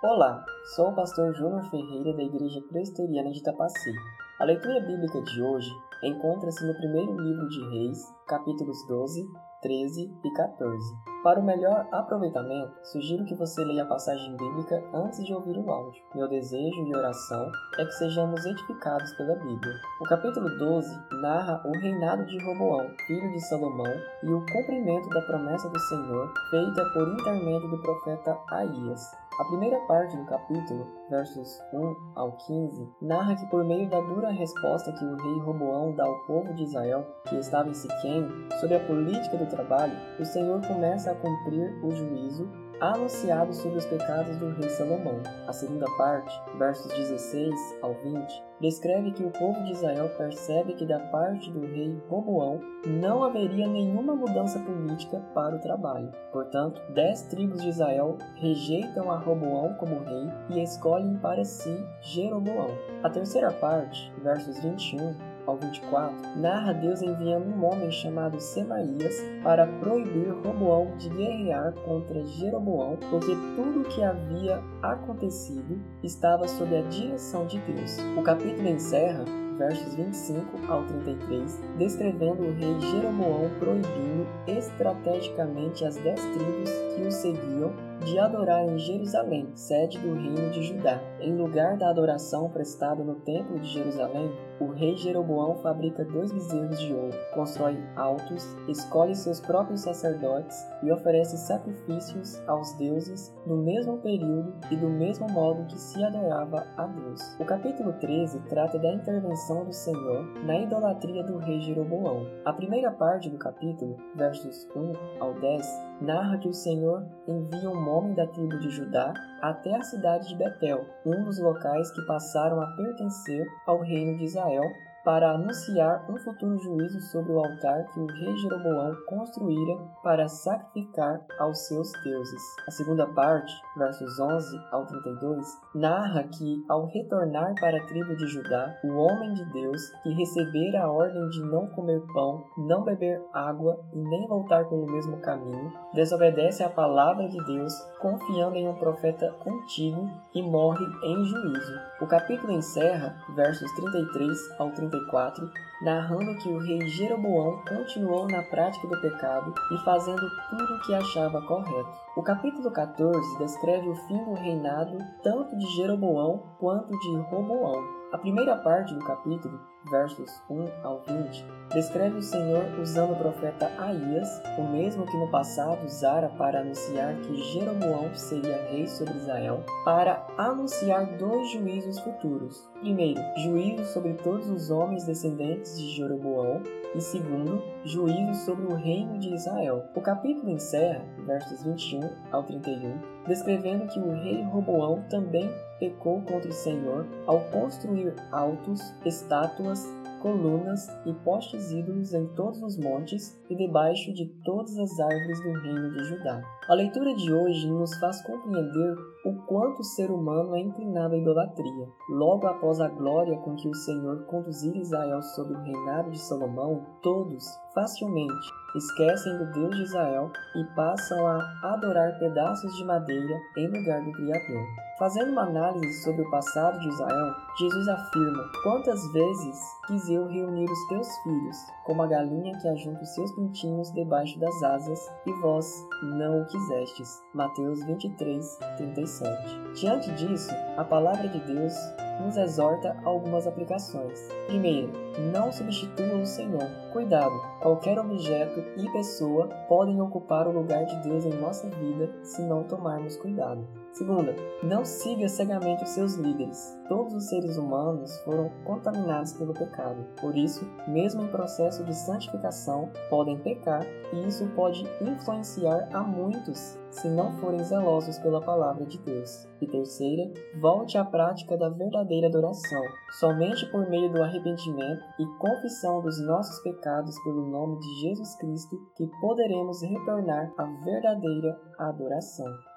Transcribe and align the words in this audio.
Olá, 0.00 0.44
sou 0.76 0.90
o 0.90 0.94
pastor 0.94 1.34
Júnior 1.34 1.68
Ferreira 1.70 2.16
da 2.16 2.22
Igreja 2.22 2.62
Presbiteriana 2.70 3.32
de 3.32 3.42
Tapaci. 3.42 3.90
A 4.38 4.44
leitura 4.44 4.78
bíblica 4.78 5.20
de 5.20 5.42
hoje 5.42 5.68
encontra-se 6.04 6.64
no 6.64 6.72
primeiro 6.74 7.20
livro 7.20 7.48
de 7.48 7.68
Reis, 7.68 7.98
capítulos 8.28 8.78
12, 8.86 9.26
13 9.60 10.02
e 10.24 10.32
14. 10.34 10.96
Para 11.24 11.40
o 11.40 11.44
melhor 11.44 11.88
aproveitamento, 11.90 12.78
sugiro 12.84 13.24
que 13.24 13.34
você 13.34 13.64
leia 13.64 13.82
a 13.82 13.88
passagem 13.88 14.36
bíblica 14.36 14.80
antes 14.94 15.26
de 15.26 15.34
ouvir 15.34 15.58
o 15.58 15.68
áudio. 15.68 16.00
Meu 16.14 16.28
desejo 16.28 16.86
e 16.86 16.94
oração 16.94 17.50
é 17.80 17.84
que 17.84 17.90
sejamos 17.90 18.46
edificados 18.46 19.12
pela 19.14 19.34
Bíblia. 19.34 19.74
O 20.00 20.04
capítulo 20.04 20.48
12 20.58 20.96
narra 21.20 21.60
o 21.66 21.72
reinado 21.72 22.24
de 22.24 22.38
Roboão, 22.44 22.88
filho 23.04 23.32
de 23.32 23.40
Salomão, 23.48 24.00
e 24.22 24.28
o 24.32 24.46
cumprimento 24.46 25.08
da 25.08 25.22
promessa 25.22 25.68
do 25.68 25.78
Senhor 25.80 26.32
feita 26.50 26.84
por 26.92 27.08
intermédio 27.14 27.68
do 27.68 27.82
profeta 27.82 28.38
Aías. 28.52 29.27
A 29.38 29.44
primeira 29.44 29.78
parte 29.86 30.16
do 30.16 30.24
capítulo, 30.24 30.84
versos 31.08 31.60
1 31.72 31.96
ao 32.16 32.32
15, 32.32 32.88
narra 33.00 33.36
que 33.36 33.46
por 33.46 33.64
meio 33.64 33.88
da 33.88 34.00
dura 34.00 34.32
resposta 34.32 34.92
que 34.92 35.04
o 35.04 35.14
rei 35.14 35.38
Roboão 35.38 35.94
dá 35.94 36.04
ao 36.04 36.18
povo 36.26 36.52
de 36.54 36.64
Israel, 36.64 37.06
que 37.28 37.36
estava 37.36 37.68
em 37.68 37.74
Siquém, 37.74 38.28
sobre 38.58 38.74
a 38.74 38.84
política 38.84 39.36
do 39.36 39.46
trabalho, 39.46 39.96
o 40.18 40.24
Senhor 40.24 40.60
começa 40.66 41.12
a 41.12 41.14
cumprir 41.14 41.72
o 41.84 41.90
juízo 41.92 42.50
anunciado 42.80 43.52
sobre 43.52 43.78
os 43.78 43.86
pecados 43.86 44.36
do 44.36 44.50
rei 44.50 44.68
Salomão. 44.70 45.20
A 45.46 45.52
segunda 45.52 45.86
parte, 45.96 46.32
versos 46.58 46.92
16 46.92 47.78
ao 47.82 47.94
20, 47.94 48.42
descreve 48.60 49.12
que 49.12 49.24
o 49.24 49.30
povo 49.30 49.62
de 49.64 49.72
Israel 49.72 50.08
percebe 50.16 50.74
que 50.74 50.86
da 50.86 50.98
parte 50.98 51.50
do 51.50 51.60
rei 51.60 51.96
Roboão 52.08 52.60
não 52.86 53.24
haveria 53.24 53.66
nenhuma 53.66 54.14
mudança 54.14 54.58
política 54.60 55.20
para 55.34 55.56
o 55.56 55.60
trabalho. 55.60 56.12
Portanto, 56.32 56.80
dez 56.92 57.22
tribos 57.22 57.62
de 57.62 57.68
Israel 57.68 58.16
rejeitam 58.36 59.10
a 59.10 59.16
Roboão 59.16 59.74
como 59.74 60.04
rei 60.04 60.28
e 60.50 60.62
escolhem 60.62 61.16
para 61.18 61.44
si 61.44 61.84
Jeroboão. 62.00 62.70
A 63.02 63.10
terceira 63.10 63.52
parte, 63.52 64.12
versos 64.22 64.58
21 64.60 65.37
ao 65.48 65.56
24, 65.56 66.14
narra 66.36 66.74
Deus 66.74 67.00
enviando 67.00 67.46
um 67.46 67.64
homem 67.64 67.90
chamado 67.90 68.38
Semaías 68.38 69.16
para 69.42 69.66
proibir 69.66 70.28
Roboão 70.44 70.94
de 70.98 71.08
guerrear 71.08 71.72
contra 71.86 72.22
Jeroboão, 72.22 72.98
porque 73.10 73.34
tudo 73.56 73.80
o 73.80 73.84
que 73.84 74.02
havia 74.02 74.62
acontecido 74.82 75.80
estava 76.02 76.46
sob 76.46 76.76
a 76.76 76.82
direção 76.82 77.46
de 77.46 77.58
Deus. 77.60 77.96
O 78.16 78.22
capítulo 78.22 78.68
encerra 78.68 79.24
versos 79.56 79.94
25 79.94 80.70
ao 80.70 80.84
33, 80.84 81.60
descrevendo 81.78 82.42
o 82.42 82.52
rei 82.52 82.78
Jeroboão 82.80 83.50
proibindo 83.58 84.26
estrategicamente 84.46 85.84
as 85.84 85.96
dez 85.96 86.20
tribos 86.20 86.70
que 86.94 87.02
o 87.02 87.10
seguiam 87.10 87.87
de 88.04 88.18
adorar 88.18 88.64
em 88.64 88.78
Jerusalém, 88.78 89.48
sede 89.54 89.98
do 89.98 90.14
reino 90.14 90.50
de 90.50 90.62
Judá. 90.62 91.00
Em 91.20 91.36
lugar 91.36 91.76
da 91.76 91.90
adoração 91.90 92.48
prestada 92.50 93.02
no 93.02 93.16
templo 93.16 93.58
de 93.58 93.68
Jerusalém, 93.68 94.30
o 94.60 94.66
rei 94.72 94.96
Jeroboão 94.96 95.56
fabrica 95.56 96.04
dois 96.04 96.32
bezerros 96.32 96.80
de 96.80 96.92
ouro, 96.92 97.16
constrói 97.32 97.78
altos, 97.94 98.56
escolhe 98.66 99.14
seus 99.14 99.40
próprios 99.40 99.82
sacerdotes 99.82 100.56
e 100.82 100.90
oferece 100.90 101.36
sacrifícios 101.38 102.42
aos 102.48 102.72
deuses 102.74 103.32
no 103.46 103.56
mesmo 103.56 103.98
período 103.98 104.54
e 104.70 104.76
do 104.76 104.88
mesmo 104.88 105.28
modo 105.30 105.64
que 105.66 105.78
se 105.78 106.02
adorava 106.02 106.66
a 106.76 106.86
Deus. 106.86 107.20
O 107.38 107.44
capítulo 107.44 107.92
13 107.94 108.40
trata 108.48 108.78
da 108.78 108.92
intervenção 108.92 109.64
do 109.64 109.72
Senhor 109.72 110.24
na 110.44 110.58
idolatria 110.58 111.22
do 111.22 111.38
rei 111.38 111.60
Jeroboão. 111.60 112.26
A 112.44 112.52
primeira 112.52 112.90
parte 112.90 113.30
do 113.30 113.38
capítulo, 113.38 113.96
versos 114.16 114.68
1 114.74 114.92
ao 115.20 115.34
10, 115.34 115.66
narra 116.00 116.38
que 116.38 116.48
o 116.48 116.54
Senhor 116.54 117.04
envia 117.26 117.70
um 117.70 117.80
homem 117.98 118.14
da 118.14 118.26
tribo 118.26 118.58
de 118.58 118.70
Judá 118.70 119.12
até 119.42 119.74
a 119.74 119.82
cidade 119.82 120.28
de 120.28 120.36
Betel, 120.36 120.86
um 121.04 121.24
dos 121.24 121.38
locais 121.38 121.90
que 121.90 122.06
passaram 122.06 122.60
a 122.60 122.66
pertencer 122.76 123.46
ao 123.66 123.80
reino 123.80 124.16
de 124.16 124.24
Israel 124.24 124.64
para 125.04 125.30
anunciar 125.32 126.04
um 126.10 126.16
futuro 126.18 126.58
juízo 126.58 127.00
sobre 127.00 127.32
o 127.32 127.38
altar 127.38 127.86
que 127.92 128.00
o 128.00 128.06
rei 128.06 128.36
Jeroboão 128.36 128.94
construíra 129.06 129.78
para 130.02 130.28
sacrificar 130.28 131.20
aos 131.38 131.66
seus 131.66 131.90
deuses. 132.04 132.42
A 132.66 132.70
segunda 132.70 133.06
parte, 133.06 133.52
versos 133.76 134.18
11 134.18 134.60
ao 134.70 134.86
32, 134.86 135.46
narra 135.74 136.24
que, 136.24 136.64
ao 136.68 136.86
retornar 136.86 137.54
para 137.60 137.78
a 137.78 137.86
tribo 137.86 138.16
de 138.16 138.26
Judá, 138.26 138.76
o 138.84 138.94
homem 138.96 139.34
de 139.34 139.44
Deus, 139.52 139.80
que 140.02 140.10
recebera 140.10 140.82
a 140.82 140.90
ordem 140.90 141.28
de 141.30 141.42
não 141.42 141.66
comer 141.68 142.00
pão, 142.12 142.44
não 142.56 142.82
beber 142.82 143.22
água 143.32 143.78
e 143.92 143.98
nem 143.98 144.26
voltar 144.26 144.64
pelo 144.68 144.86
mesmo 144.86 145.18
caminho, 145.20 145.72
desobedece 145.94 146.62
à 146.62 146.68
palavra 146.68 147.28
de 147.28 147.42
Deus, 147.44 147.72
confiando 148.00 148.56
em 148.56 148.68
um 148.68 148.74
profeta 148.74 149.34
antigo 149.46 150.08
e 150.34 150.42
morre 150.42 150.84
em 151.04 151.24
juízo. 151.24 151.78
O 152.00 152.06
capítulo 152.06 152.52
encerra, 152.52 153.16
versos 153.34 153.70
33 153.72 154.38
ao 154.58 154.70
34 154.88 155.18
54, 155.18 155.50
narrando 155.82 156.36
que 156.38 156.48
o 156.48 156.58
rei 156.58 156.80
Jeroboão 156.88 157.62
continuou 157.66 158.28
na 158.28 158.42
prática 158.42 158.86
do 158.86 159.00
pecado 159.00 159.54
e 159.72 159.84
fazendo 159.84 160.22
tudo 160.50 160.74
o 160.74 160.80
que 160.80 160.94
achava 160.94 161.40
correto. 161.42 161.90
O 162.16 162.22
capítulo 162.22 162.70
14 162.70 163.38
descreve 163.38 163.88
o 163.88 163.94
fim 163.94 164.24
do 164.24 164.34
reinado 164.34 164.98
tanto 165.22 165.56
de 165.56 165.66
Jeroboão 165.76 166.56
quanto 166.58 166.98
de 166.98 167.16
Roboão. 167.16 167.97
A 168.10 168.16
primeira 168.16 168.56
parte 168.56 168.94
do 168.94 169.04
capítulo, 169.04 169.60
versos 169.90 170.30
1 170.48 170.64
ao 170.82 171.02
20, 171.02 171.44
descreve 171.74 172.16
o 172.16 172.22
Senhor 172.22 172.64
usando 172.80 173.12
o 173.12 173.16
profeta 173.16 173.70
Aías, 173.78 174.42
o 174.56 174.62
mesmo 174.62 175.04
que 175.04 175.14
no 175.18 175.30
passado 175.30 175.84
usara 175.84 176.30
para 176.30 176.60
anunciar 176.60 177.14
que 177.16 177.36
Jeroboão 177.52 178.14
seria 178.14 178.64
rei 178.70 178.86
sobre 178.86 179.14
Israel, 179.18 179.62
para 179.84 180.26
anunciar 180.38 181.18
dois 181.18 181.50
juízos 181.50 181.98
futuros. 181.98 182.66
Primeiro, 182.80 183.20
juízo 183.42 183.84
sobre 183.92 184.14
todos 184.14 184.48
os 184.48 184.70
homens 184.70 185.04
descendentes 185.04 185.78
de 185.78 185.90
Jeroboão, 185.90 186.62
e 186.94 187.02
segundo, 187.02 187.62
juízo 187.84 188.46
sobre 188.46 188.72
o 188.72 188.74
reino 188.74 189.18
de 189.18 189.34
Israel. 189.34 189.84
O 189.94 190.00
capítulo 190.00 190.48
encerra, 190.48 191.04
versos 191.26 191.62
21 191.62 192.00
ao 192.32 192.42
31, 192.44 193.17
descrevendo 193.28 193.86
que 193.86 194.00
o 194.00 194.10
rei 194.10 194.42
Roboão 194.42 195.02
também 195.08 195.48
pecou 195.78 196.20
contra 196.22 196.48
o 196.48 196.52
Senhor 196.52 197.06
ao 197.26 197.40
construir 197.50 198.14
altos, 198.32 198.80
estátuas, 199.04 199.86
colunas 200.20 200.88
e 201.06 201.12
postes 201.24 201.70
ídolos 201.70 202.12
em 202.12 202.26
todos 202.34 202.60
os 202.62 202.76
montes 202.76 203.38
e 203.48 203.54
debaixo 203.54 204.12
de 204.12 204.26
todas 204.44 204.76
as 204.76 204.98
árvores 204.98 205.40
do 205.42 205.52
reino 205.60 205.92
de 205.92 206.04
Judá. 206.04 206.42
A 206.68 206.74
leitura 206.74 207.14
de 207.14 207.32
hoje 207.32 207.70
nos 207.70 207.96
faz 207.98 208.20
compreender 208.22 208.96
o 209.24 209.34
quanto 209.46 209.80
o 209.80 209.84
ser 209.84 210.10
humano 210.10 210.56
é 210.56 210.60
inclinado 210.60 211.14
à 211.14 211.18
idolatria. 211.18 211.88
Logo 212.10 212.46
após 212.46 212.80
a 212.80 212.88
glória 212.88 213.36
com 213.38 213.54
que 213.54 213.68
o 213.68 213.74
Senhor 213.74 214.24
conduzir 214.26 214.76
Israel 214.76 215.22
sob 215.22 215.52
o 215.52 215.62
reinado 215.62 216.10
de 216.10 216.18
Salomão, 216.18 216.84
todos, 217.02 217.44
facilmente, 217.74 218.48
esquecem 218.74 219.38
do 219.38 219.46
Deus 219.52 219.76
de 219.76 219.82
Israel 219.82 220.30
e 220.54 220.64
passam 220.74 221.26
a 221.26 221.38
adorar 221.62 222.18
pedaços 222.18 222.74
de 222.76 222.84
madeira 222.84 223.40
em 223.56 223.68
lugar 223.68 224.04
do 224.04 224.12
Criador. 224.12 224.66
Fazendo 224.98 225.30
uma 225.30 225.42
análise 225.42 226.02
sobre 226.02 226.22
o 226.22 226.30
passado 226.30 226.78
de 226.80 226.88
Israel, 226.88 227.34
Jesus 227.58 227.88
afirma: 227.88 228.50
Quantas 228.64 229.12
vezes 229.12 229.56
quis 229.86 230.08
eu 230.10 230.26
reunir 230.26 230.68
os 230.68 230.88
teus 230.88 231.08
filhos, 231.18 231.56
como 231.84 232.02
a 232.02 232.06
galinha 232.08 232.58
que 232.58 232.66
ajunta 232.66 233.02
os 233.02 233.14
seus 233.14 233.30
pintinhos 233.32 233.92
debaixo 233.92 234.38
das 234.40 234.62
asas, 234.62 234.98
e 235.24 235.32
vós 235.34 235.86
não 236.02 236.42
o 236.42 236.46
quisestes. 236.46 237.22
Mateus 237.32 237.84
23, 237.84 238.58
37. 238.76 239.32
Diante 239.80 240.10
disso, 240.14 240.50
a 240.76 240.84
palavra 240.84 241.28
de 241.28 241.38
Deus 241.40 241.74
nos 242.20 242.36
exorta 242.36 242.96
a 243.04 243.08
algumas 243.08 243.46
aplicações. 243.46 244.28
Primeiro, 244.46 244.92
não 245.32 245.52
substitua 245.52 246.16
o 246.16 246.26
Senhor. 246.26 246.68
Cuidado, 246.92 247.34
qualquer 247.60 247.98
objeto 247.98 248.62
e 248.76 248.90
pessoa 248.92 249.48
podem 249.68 250.00
ocupar 250.00 250.46
o 250.46 250.52
lugar 250.52 250.84
de 250.84 250.96
Deus 251.02 251.24
em 251.24 251.40
nossa 251.40 251.68
vida 251.68 252.10
se 252.22 252.42
não 252.42 252.64
tomarmos 252.64 253.16
cuidado. 253.16 253.66
Segunda, 253.92 254.34
não 254.62 254.84
siga 254.84 255.28
cegamente 255.28 255.82
os 255.82 255.90
seus 255.90 256.14
líderes. 256.14 256.78
Todos 256.88 257.14
os 257.14 257.28
seres 257.28 257.56
humanos 257.56 258.16
foram 258.20 258.50
contaminados 258.64 259.32
pelo 259.32 259.52
pecado. 259.52 260.06
Por 260.20 260.36
isso, 260.36 260.64
mesmo 260.86 261.22
em 261.22 261.28
processo 261.28 261.84
de 261.84 261.94
santificação, 261.94 262.90
podem 263.10 263.38
pecar 263.38 263.84
e 264.12 264.26
isso 264.26 264.46
pode 264.54 264.86
influenciar 265.00 265.88
a 265.92 266.00
muitos 266.02 266.78
se 266.90 267.08
não 267.08 267.32
forem 267.38 267.62
zelosos 267.64 268.18
pela 268.18 268.40
palavra 268.40 268.84
de 268.86 268.98
Deus. 268.98 269.48
E 269.60 269.66
terceira, 269.66 270.32
volte 270.60 270.96
à 270.96 271.04
prática 271.04 271.56
da 271.56 271.68
verdadeira 271.68 272.28
adoração, 272.28 272.82
somente 273.18 273.66
por 273.70 273.88
meio 273.88 274.12
do 274.12 274.22
arrependimento 274.22 275.02
e 275.18 275.26
confissão 275.38 276.00
dos 276.00 276.20
nossos 276.20 276.60
pecados 276.60 277.18
pelo 277.24 277.46
nome 277.46 277.78
de 277.80 278.00
Jesus 278.02 278.36
Cristo 278.36 278.76
que 278.96 279.06
poderemos 279.20 279.82
retornar 279.82 280.52
à 280.56 280.64
verdadeira 280.84 281.60
adoração. 281.78 282.67